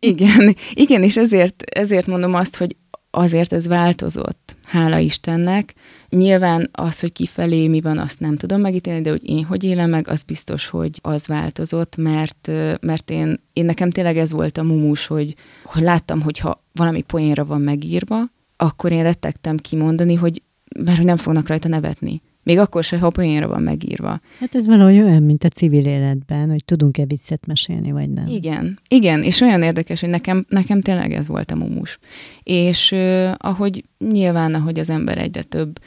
[0.00, 2.76] igen, igen, és ezért, ezért mondom azt, hogy
[3.16, 5.74] azért ez változott, hála Istennek.
[6.08, 9.90] Nyilván az, hogy kifelé mi van, azt nem tudom megítélni, de hogy én hogy élem
[9.90, 12.50] meg, az biztos, hogy az változott, mert,
[12.80, 17.02] mert én, én nekem tényleg ez volt a mumus, hogy, hogy láttam, hogy ha valami
[17.02, 18.22] poénra van megírva,
[18.56, 20.42] akkor én rettegtem kimondani, hogy
[20.84, 22.22] mert hogy nem fognak rajta nevetni.
[22.46, 24.20] Még akkor se, ha poénra van megírva.
[24.40, 28.28] Hát ez valahogy olyan, mint a civil életben, hogy tudunk-e viccet mesélni, vagy nem.
[28.28, 31.98] Igen, igen, és olyan érdekes, hogy nekem, nekem tényleg ez volt a mumus.
[32.42, 35.78] És uh, ahogy nyilván, ahogy az ember egyre több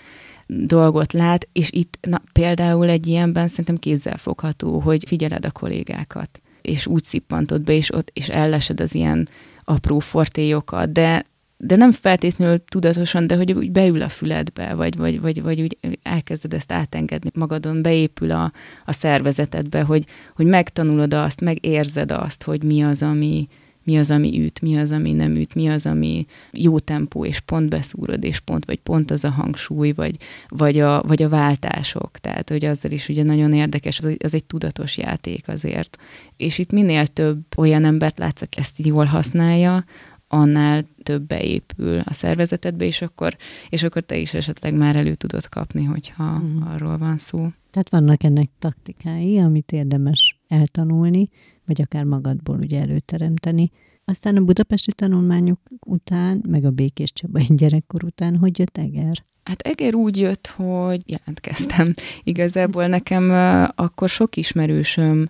[0.48, 6.88] dolgot lát, és itt na, például egy ilyenben szerintem kézzelfogható, hogy figyeled a kollégákat, és
[6.88, 9.30] úgy szippantod be, és ott és ellesed az ilyen
[9.64, 11.26] apró fortélyokat, de
[11.62, 15.78] de nem feltétlenül tudatosan, de hogy úgy beül a füledbe, vagy, vagy, vagy, vagy úgy
[16.04, 18.52] elkezded ezt átengedni magadon, beépül a,
[18.86, 23.48] a szervezetedbe, hogy, hogy megtanulod azt, megérzed azt, hogy mi az, ami,
[23.84, 27.40] mi az, ami üt, mi az, ami nem üt, mi az, ami jó tempó, és
[27.40, 30.16] pont beszúrod, és pont, vagy pont az a hangsúly, vagy,
[30.48, 32.12] vagy, a, vagy a váltások.
[32.18, 35.98] Tehát, hogy azzal is ugye nagyon érdekes, az, az egy tudatos játék azért.
[36.38, 39.86] És itt minél több olyan embert látsz, aki ezt jól használja,
[40.32, 43.38] annál több beépül a szervezetedbe, és akkor,
[43.70, 46.62] és akkor te is esetleg már elő tudod kapni, hogyha mm.
[46.62, 47.48] arról van szó.
[47.72, 51.30] Tehát vannak ennek taktikái, amit érdemes eltanulni,
[51.66, 53.72] vagy akár magadból ugye előteremteni.
[54.06, 59.24] Aztán a budapesti tanulmányok után, meg a Békés Csabai gyerekkor után, hogy jött Eger?
[59.44, 61.94] Hát Eger úgy jött, hogy jelentkeztem.
[62.24, 63.30] Igazából nekem
[63.76, 65.30] akkor sok ismerősöm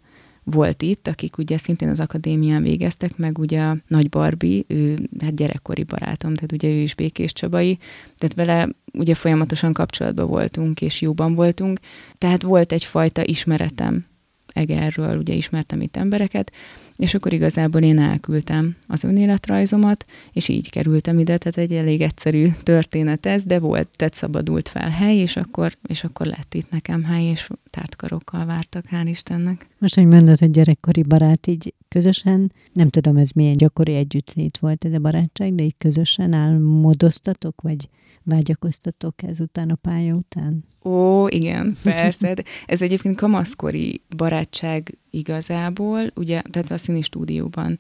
[0.51, 5.35] volt itt, akik ugye szintén az akadémián végeztek, meg ugye a Nagy Barbi, ő hát
[5.35, 7.77] gyerekkori barátom, tehát ugye ő is Békés Csabai,
[8.17, 11.79] tehát vele ugye folyamatosan kapcsolatban voltunk, és jóban voltunk,
[12.17, 14.05] tehát volt egyfajta ismeretem
[14.53, 16.51] Egerről, ugye ismertem itt embereket,
[16.99, 22.47] és akkor igazából én elküldtem az önéletrajzomat, és így kerültem ide, tehát egy elég egyszerű
[22.63, 27.03] történet ez, de volt, tehát szabadult fel hely, és akkor, és akkor lett itt nekem
[27.03, 29.67] hely, és tártkarokkal vártak, hál' Istennek.
[29.79, 34.85] Most, hogy mondod, hogy gyerekkori barát, így közösen, nem tudom, ez milyen gyakori együttlét volt
[34.85, 37.89] ez a barátság, de így közösen álmodoztatok, vagy
[38.29, 40.63] vágyakoztatok ezután a pálya után?
[40.83, 42.35] Ó, igen, persze.
[42.65, 47.79] Ez egyébként kamaszkori barátság igazából, ugye, tehát a színi stúdióban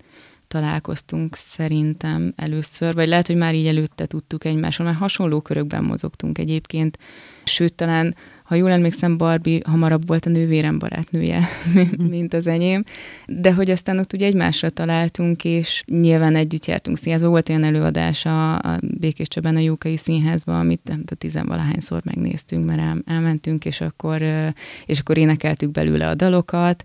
[0.49, 6.37] találkoztunk szerintem először, vagy lehet, hogy már így előtte tudtuk egymáson, mert hasonló körökben mozogtunk
[6.37, 6.97] egyébként,
[7.43, 8.15] sőt, talán
[8.49, 11.47] ha jól emlékszem, Barbie hamarabb volt a nővérem barátnője,
[12.09, 12.83] mint az enyém,
[13.25, 17.29] de hogy aztán ott ugye egymásra találtunk, és nyilván együtt jártunk színházba.
[17.29, 22.65] Volt olyan előadás a, a Békés Csabán a Jókai Színházban, amit nem tudom, tizenvalahányszor megnéztünk,
[22.65, 24.21] mert el, elmentünk, és akkor,
[24.85, 26.83] és akkor énekeltük belőle a dalokat,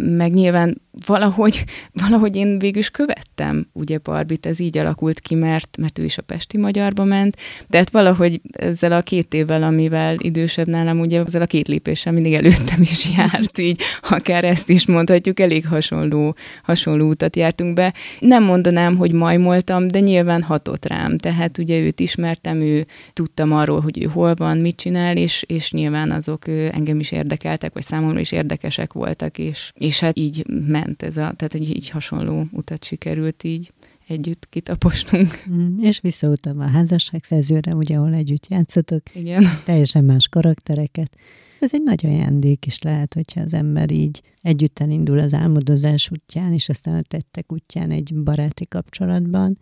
[0.00, 1.64] meg nyilván valahogy,
[2.02, 6.18] valahogy én végül is követtem, ugye Barbit, ez így alakult ki, mert, mert ő is
[6.18, 7.36] a Pesti Magyarba ment,
[7.68, 12.12] de hát valahogy ezzel a két évvel, amivel idősebb nálam, ugye ezzel a két lépéssel
[12.12, 17.94] mindig előttem is járt, így akár ezt is mondhatjuk, elég hasonló, hasonló utat jártunk be.
[18.18, 23.80] Nem mondanám, hogy majmoltam, de nyilván hatott rám, tehát ugye őt ismertem, ő tudtam arról,
[23.80, 28.20] hogy ő hol van, mit csinál, és, és nyilván azok engem is érdekeltek, vagy számomra
[28.20, 32.84] is érdekesek voltak, és, és hát így ment ez a, tehát egy így hasonló utat
[32.84, 33.72] sikerült így
[34.06, 35.44] együtt kitaposnunk.
[35.50, 39.02] Mm, és visszautam a házasságszerzőre, ugye, ahol együtt játszotok.
[39.14, 39.44] Igen.
[39.64, 41.16] Teljesen más karaktereket.
[41.60, 46.52] Ez egy nagy ajándék is lehet, hogyha az ember így együtten indul az álmodozás útján,
[46.52, 49.58] és aztán a tettek útján egy baráti kapcsolatban,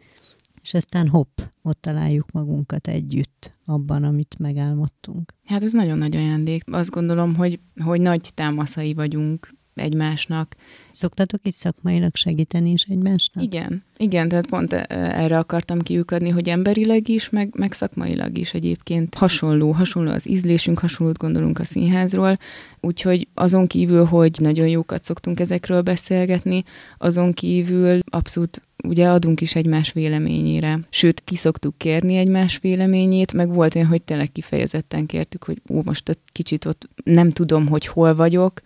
[0.63, 5.35] és aztán hopp, ott találjuk magunkat együtt abban, amit megálmodtunk.
[5.45, 6.63] Hát ez nagyon nagy ajándék.
[6.67, 10.57] Azt gondolom, hogy, hogy nagy támaszai vagyunk egymásnak.
[10.91, 13.45] Szoktatok itt szakmailag segíteni is egymásnak?
[13.45, 18.53] Igen, igen, tehát pont e, erre akartam kiukadni, hogy emberileg is, meg, meg szakmailag is
[18.53, 22.39] egyébként hasonló, hasonló az ízlésünk, hasonlót gondolunk a színházról,
[22.81, 26.65] úgyhogy azon kívül, hogy nagyon jókat szoktunk ezekről beszélgetni,
[26.99, 30.79] azon kívül abszolút ugye adunk is egymás véleményére.
[30.91, 35.81] Sőt, ki szoktuk kérni egymás véleményét, meg volt olyan, hogy tényleg kifejezetten kértük, hogy ó,
[35.85, 38.61] most kicsit ott nem tudom, hogy hol vagyok,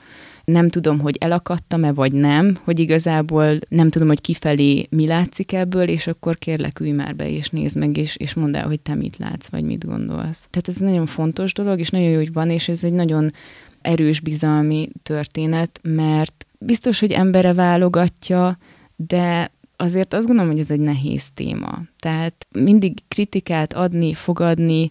[0.44, 5.88] nem tudom, hogy elakadtam-e, vagy nem, hogy igazából nem tudom, hogy kifelé mi látszik ebből,
[5.88, 8.94] és akkor kérlek, ülj már be, és nézd meg, és, és mondd el, hogy te
[8.94, 10.48] mit látsz, vagy mit gondolsz.
[10.50, 13.33] Tehát ez nagyon fontos dolog, és nagyon jó, hogy van, és ez egy nagyon
[13.81, 18.59] erős bizalmi történet, mert biztos, hogy embere válogatja,
[18.96, 21.79] de azért azt gondolom, hogy ez egy nehéz téma.
[21.98, 24.90] Tehát mindig kritikát adni, fogadni,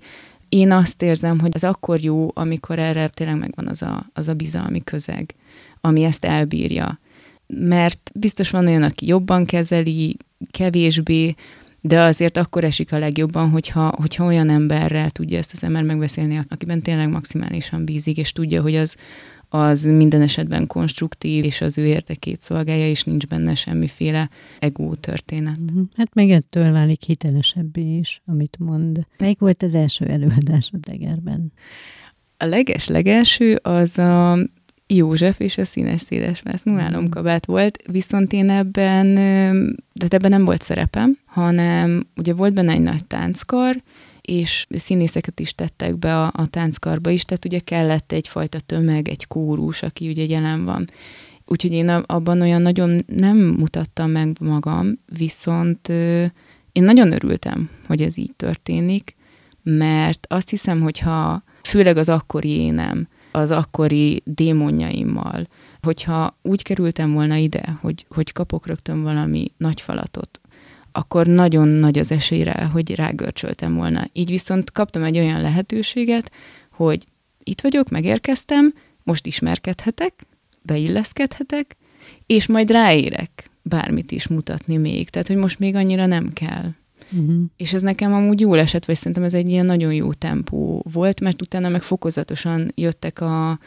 [0.49, 4.33] én azt érzem, hogy az akkor jó, amikor erre tényleg megvan az a, az a
[4.33, 5.33] bizalmi közeg,
[5.81, 6.99] ami ezt elbírja.
[7.47, 10.17] Mert biztos van olyan, aki jobban kezeli,
[10.51, 11.35] kevésbé,
[11.81, 16.41] de azért akkor esik a legjobban, hogyha, hogyha olyan emberrel tudja ezt az ember megbeszélni,
[16.49, 18.95] akiben tényleg maximálisan bízik, és tudja, hogy az,
[19.49, 25.59] az minden esetben konstruktív, és az ő érdekét szolgálja, és nincs benne semmiféle ego történet.
[25.59, 25.81] Mhm.
[25.95, 29.05] Hát meg ettől válik hitelesebbé is, amit mond.
[29.17, 31.51] Melyik volt az első előadás a Degerben?
[32.37, 34.37] A leges-legelső az a
[34.93, 36.81] József és a színes széles vásznú mhm.
[36.81, 39.13] álomkabát volt, viszont én ebben,
[39.93, 43.81] de ebben nem volt szerepem, hanem ugye volt benne egy nagy tánckar,
[44.21, 49.27] és színészeket is tettek be a, a tánckarba is, tehát ugye kellett egyfajta tömeg, egy
[49.27, 50.87] kórus, aki ugye jelen van.
[51.45, 55.89] Úgyhogy én abban olyan nagyon nem mutattam meg magam, viszont
[56.71, 59.15] én nagyon örültem, hogy ez így történik,
[59.63, 65.47] mert azt hiszem, hogyha főleg az akkori énem, az akkori démonjaimmal,
[65.81, 70.41] hogyha úgy kerültem volna ide, hogy, hogy kapok rögtön valami nagy falatot,
[70.91, 74.07] akkor nagyon nagy az esélyre, hogy rágörcsöltem volna.
[74.13, 76.31] Így viszont kaptam egy olyan lehetőséget,
[76.71, 77.05] hogy
[77.43, 80.13] itt vagyok, megérkeztem, most ismerkedhetek,
[80.61, 81.77] beilleszkedhetek,
[82.25, 85.09] és majd ráérek bármit is mutatni még.
[85.09, 86.69] Tehát, hogy most még annyira nem kell.
[87.11, 87.43] Uh-huh.
[87.57, 91.19] És ez nekem amúgy jól esett, vagy szerintem ez egy ilyen nagyon jó tempó volt,
[91.19, 93.59] mert utána meg fokozatosan jöttek a,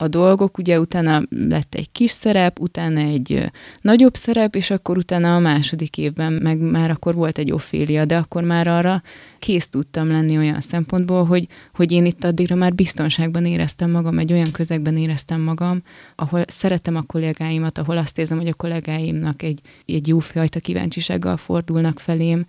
[0.00, 5.34] a dolgok, ugye utána lett egy kis szerep, utána egy nagyobb szerep, és akkor utána
[5.34, 9.02] a második évben meg már akkor volt egy Ofélia, de akkor már arra
[9.38, 14.32] kész tudtam lenni olyan szempontból, hogy, hogy én itt addigra már biztonságban éreztem magam, egy
[14.32, 15.82] olyan közegben éreztem magam,
[16.16, 21.36] ahol szeretem a kollégáimat, ahol azt érzem, hogy a kollégáimnak egy, egy jó fajta kíváncsisággal
[21.36, 22.44] fordulnak felém,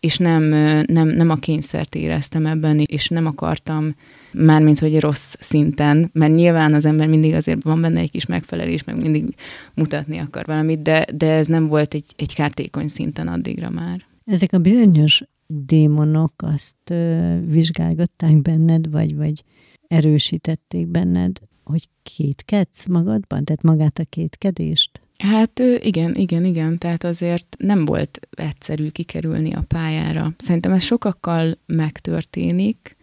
[0.00, 0.42] és nem,
[0.86, 3.94] nem, nem a kényszert éreztem ebben, és nem akartam
[4.32, 8.84] mármint hogy rossz szinten, mert nyilván az ember mindig azért van benne egy kis megfelelés,
[8.84, 9.34] meg mindig
[9.74, 14.06] mutatni akar valamit, de, de ez nem volt egy, egy kártékony szinten addigra már.
[14.24, 19.44] Ezek a bizonyos démonok azt ö, vizsgálgatták benned, vagy, vagy
[19.88, 23.44] erősítették benned, hogy kétkedsz magadban?
[23.44, 24.99] Tehát magát a kétkedést?
[25.20, 26.78] Hát igen, igen, igen.
[26.78, 30.32] Tehát azért nem volt egyszerű kikerülni a pályára.
[30.36, 32.96] Szerintem ez sokakkal megtörténik,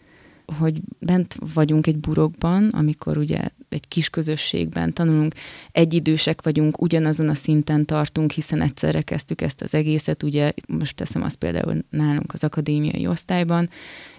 [0.60, 5.34] hogy bent vagyunk egy burokban, amikor ugye egy kis közösségben tanulunk,
[5.72, 11.24] egyidősek vagyunk, ugyanazon a szinten tartunk, hiszen egyszerre kezdtük ezt az egészet, ugye most teszem
[11.24, 13.70] azt például nálunk az akadémiai osztályban,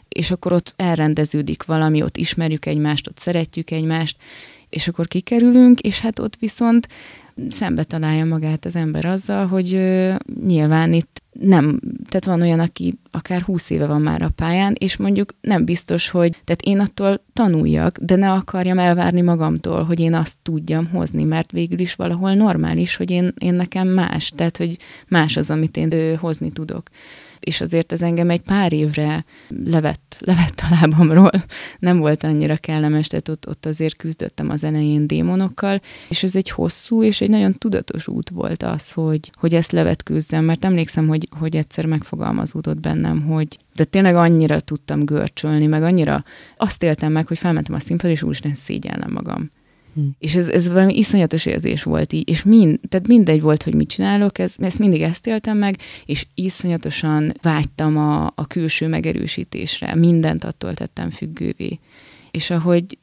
[0.08, 4.16] és akkor ott elrendeződik valami, ott ismerjük egymást, ott szeretjük egymást,
[4.68, 6.88] és akkor kikerülünk, és hát ott viszont
[7.48, 9.66] szembe találja magát az ember azzal, hogy
[10.46, 14.96] nyilván itt nem, tehát van olyan, aki akár húsz éve van már a pályán, és
[14.96, 20.14] mondjuk nem biztos, hogy, tehát én attól tanuljak, de ne akarjam elvárni magamtól, hogy én
[20.14, 24.76] azt tudjam hozni, mert végül is valahol normális, hogy én, én nekem más, tehát hogy
[25.08, 26.90] más az, amit én hozni tudok
[27.40, 29.24] és azért ez engem egy pár évre
[29.64, 31.30] levett, levett a lábamról.
[31.78, 36.50] Nem volt annyira kellemes, tehát ott, ott azért küzdöttem az elején démonokkal, és ez egy
[36.50, 41.28] hosszú és egy nagyon tudatos út volt az, hogy, hogy ezt levetkőzzem, mert emlékszem, hogy,
[41.38, 46.24] hogy egyszer megfogalmazódott bennem, hogy de tényleg annyira tudtam görcsölni, meg annyira
[46.56, 49.50] azt éltem meg, hogy felmentem a színpadra, és úristen szégyellem magam.
[49.98, 50.08] Hm.
[50.18, 53.88] És ez, ez valami iszonyatos érzés volt így, és mind, tehát mindegy volt, hogy mit
[53.88, 60.44] csinálok, ez, ezt mindig ezt éltem meg, és iszonyatosan vágytam a, a külső megerősítésre, mindent
[60.44, 61.78] attól tettem függővé.
[62.30, 62.98] És ahogy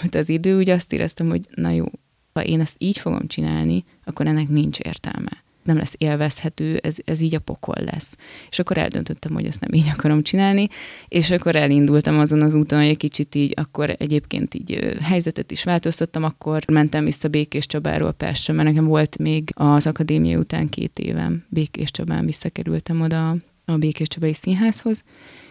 [0.00, 1.84] volt az idő, úgy azt éreztem, hogy na jó,
[2.32, 7.20] ha én ezt így fogom csinálni, akkor ennek nincs értelme nem lesz élvezhető, ez, ez
[7.20, 8.16] így a pokol lesz.
[8.50, 10.68] És akkor eldöntöttem, hogy ezt nem így akarom csinálni,
[11.08, 15.64] és akkor elindultam azon az úton, hogy egy kicsit így, akkor egyébként így helyzetet is
[15.64, 20.98] változtattam, akkor mentem vissza Békés Csabáról Pestre, mert nekem volt még az akadémia után két
[20.98, 25.04] évem Békés Csabán visszakerültem oda a Békés Csabai Színházhoz,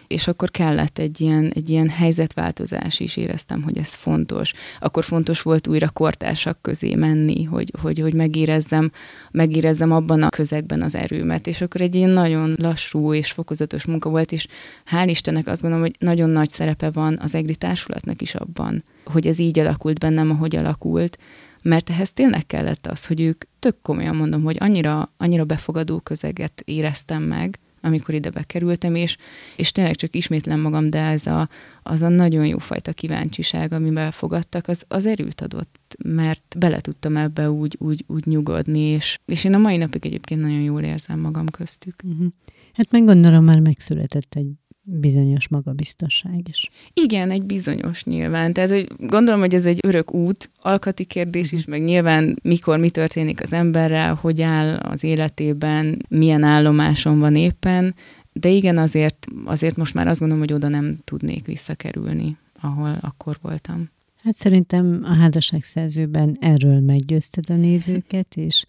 [0.06, 4.52] és akkor kellett egy ilyen, egy ilyen helyzetváltozás is, éreztem, hogy ez fontos.
[4.80, 8.90] Akkor fontos volt újra kortársak közé menni, hogy, hogy, hogy megérezzem,
[9.30, 14.08] megérezzem abban a közegben az erőmet, és akkor egy ilyen nagyon lassú és fokozatos munka
[14.08, 14.46] volt, és
[14.90, 19.26] hál' Istennek azt gondolom, hogy nagyon nagy szerepe van az EGRI társulatnak is abban, hogy
[19.26, 21.18] ez így alakult bennem, ahogy alakult,
[21.62, 26.62] mert ehhez tényleg kellett az, hogy ők tök komolyan mondom, hogy annyira, annyira befogadó közeget
[26.64, 29.16] éreztem meg, amikor ide bekerültem, és,
[29.56, 31.48] és tényleg csak ismétlem magam, de ez a,
[31.82, 37.16] az a nagyon jó fajta kíváncsiság, amivel fogadtak, az, az erőt adott, mert bele tudtam
[37.16, 41.20] ebbe úgy, úgy, úgy nyugodni, és, és én a mai napig egyébként nagyon jól érzem
[41.20, 41.94] magam köztük.
[42.04, 42.26] Uh-huh.
[42.72, 44.52] Hát meg gondolom már megszületett egy
[44.84, 46.70] bizonyos magabiztosság is.
[46.92, 48.52] Igen, egy bizonyos nyilván.
[48.52, 51.70] Tehát hogy gondolom, hogy ez egy örök út, alkati kérdés is, mhm.
[51.70, 57.94] meg nyilván mikor mi történik az emberrel, hogy áll az életében, milyen állomáson van éppen,
[58.32, 63.38] de igen, azért, azért most már azt gondolom, hogy oda nem tudnék visszakerülni, ahol akkor
[63.42, 63.90] voltam.
[64.22, 68.64] Hát szerintem a házasságszerzőben erről meggyőzted a nézőket, és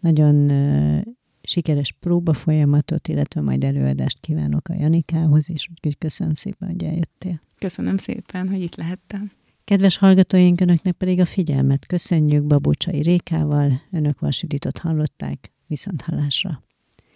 [0.00, 0.50] nagyon
[1.48, 7.40] sikeres próba folyamatot, illetve majd előadást kívánok a Janikához, és úgyhogy köszönöm szépen, hogy eljöttél.
[7.58, 9.30] Köszönöm szépen, hogy itt lehettem.
[9.64, 16.62] Kedves hallgatóink, Önöknek pedig a figyelmet köszönjük Babócsai Rékával, Önök Vasiditot hallották, viszont hallásra.